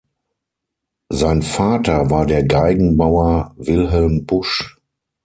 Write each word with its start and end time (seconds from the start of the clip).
Sein 1.09 1.43
Vater 1.43 2.09
war 2.09 2.25
der 2.25 2.43
Geigenbauer 2.43 3.53
Wilhelm 3.55 4.25
Busch. 4.25 4.79